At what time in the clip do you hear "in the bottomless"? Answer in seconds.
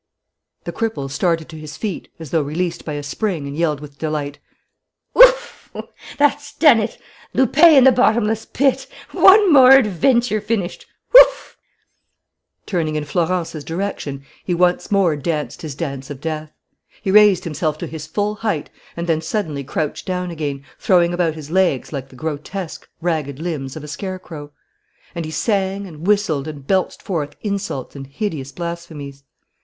7.75-8.45